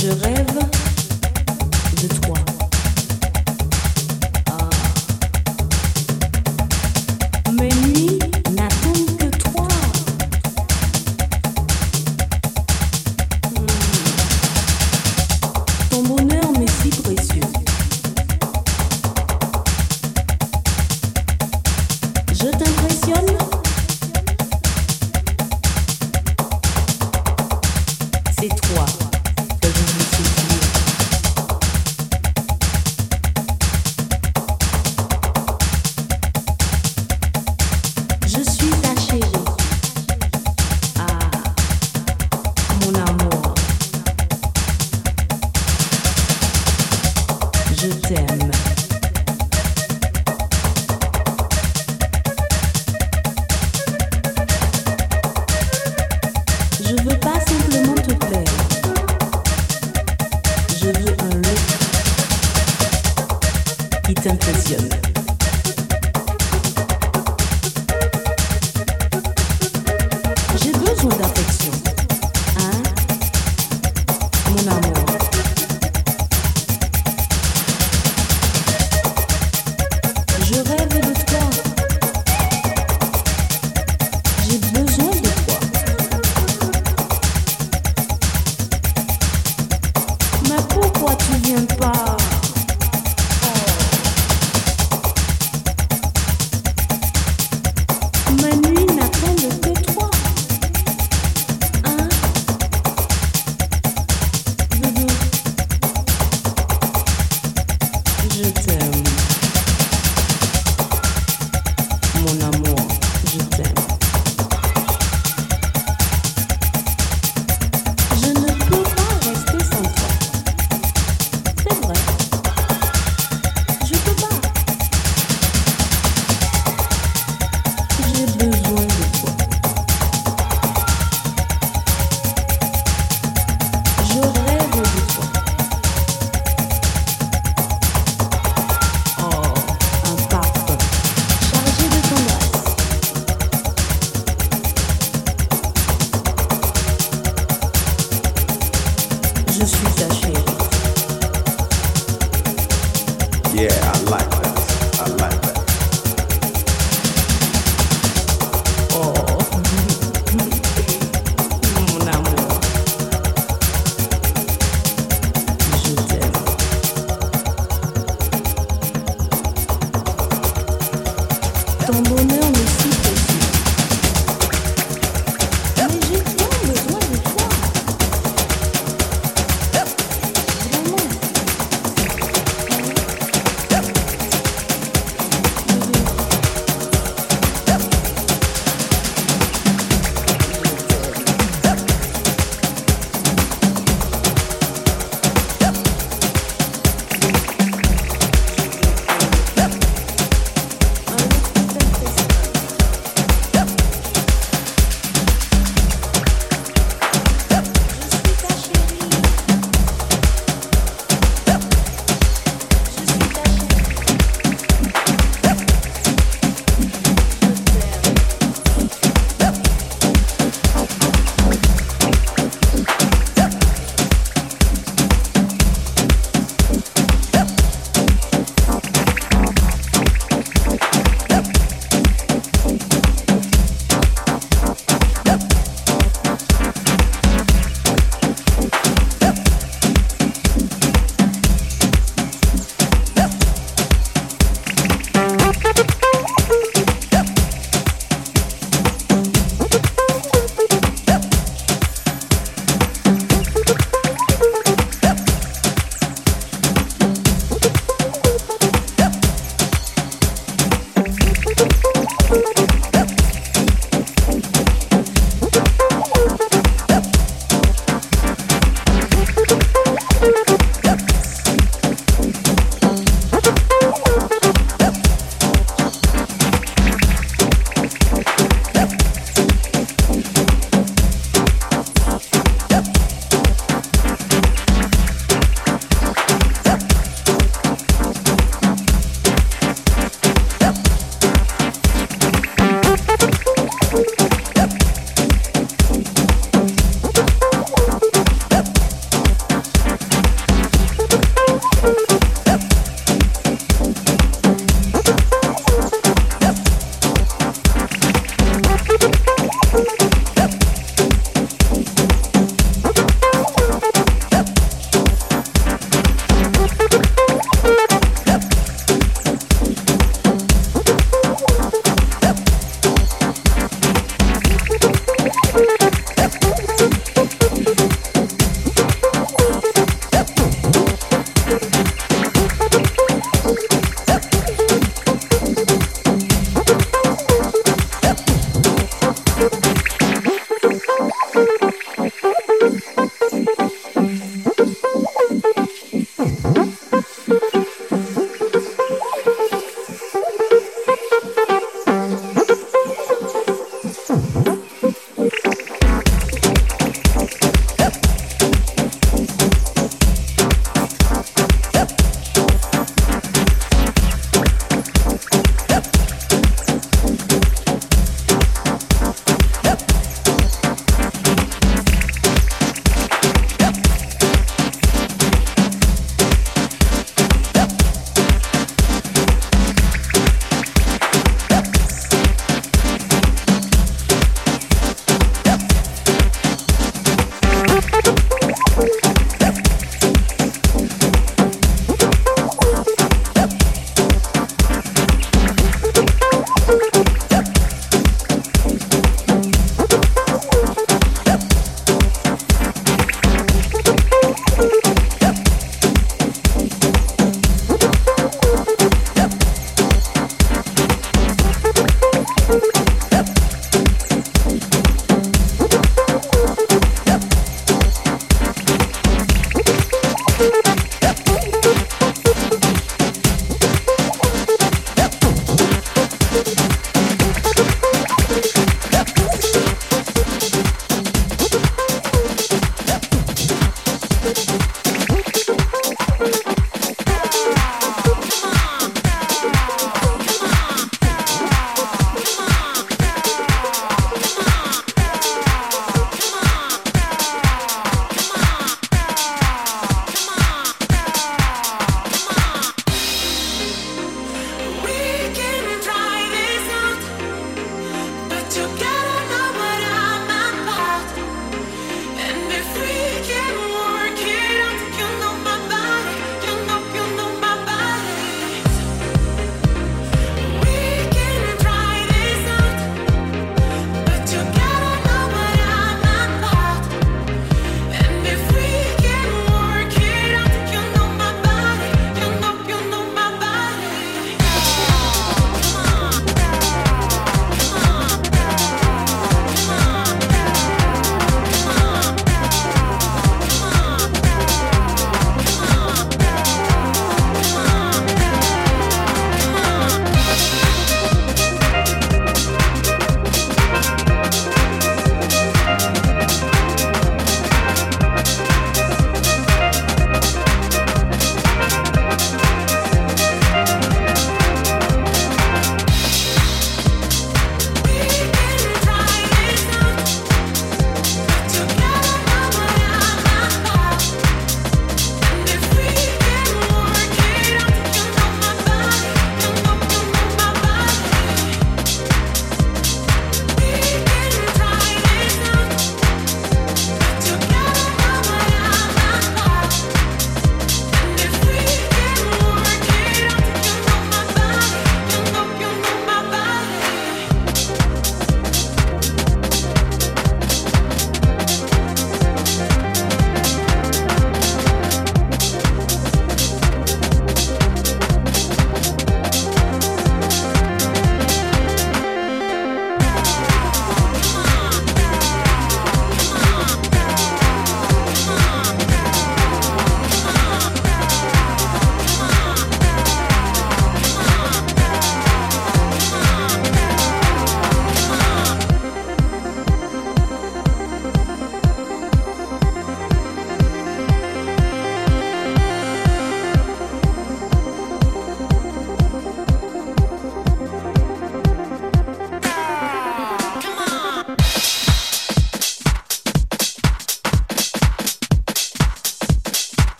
je 0.00 0.10
rêve. 0.10 0.35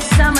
some 0.00 0.33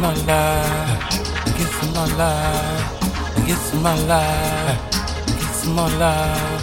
my 0.00 0.14
life, 0.14 1.10
get 1.58 1.68
some 1.68 1.92
my 1.92 2.06
life, 2.16 3.46
get 3.46 3.58
some 3.58 3.82
my 3.82 3.94
life, 4.06 4.78
get 5.26 5.54
some 5.54 5.74
my 5.74 5.86
life, 5.98 6.62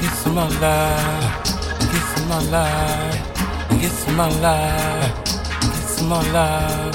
get 0.00 0.12
some 0.12 0.34
my 0.34 0.48
life, 0.60 1.42
get 1.90 2.02
some 2.02 2.28
my 2.28 2.38
life, 2.50 3.18
get 3.80 3.90
some 3.90 4.16
my 4.16 4.28
life, 4.40 5.14
get 5.62 5.88
some 5.88 6.08
my 6.08 6.20
life, 6.30 6.94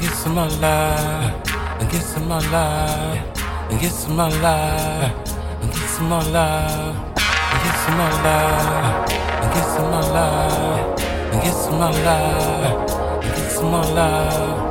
get 0.00 0.12
some 0.12 0.34
my 0.34 0.48
life, 0.60 1.44
get 1.90 2.02
some 2.02 2.28
my 2.28 2.38
life, 2.50 3.24
get 3.80 3.92
some 3.92 4.18
my 4.18 4.28
life, 4.28 5.14
get 5.72 5.88
some 5.88 6.08
my 6.08 6.18
life, 6.20 7.10
get 7.64 7.74
some 7.74 7.96
my 7.96 8.10
life, 8.22 9.08
get 9.54 9.64
some 9.64 9.90
my 9.90 10.00
life, 10.12 10.96
get 11.42 11.54
some 11.54 11.78
my 11.78 11.90
life, 11.90 12.86
get 13.22 13.50
some 13.50 13.70
my 13.70 13.92
life. 13.92 14.67